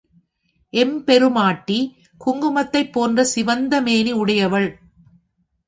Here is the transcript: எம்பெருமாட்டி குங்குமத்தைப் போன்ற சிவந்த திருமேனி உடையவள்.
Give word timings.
எம்பெருமாட்டி 0.73 1.77
குங்குமத்தைப் 2.21 2.91
போன்ற 2.93 3.23
சிவந்த 3.23 3.69
திருமேனி 3.69 4.11
உடையவள். 4.11 4.69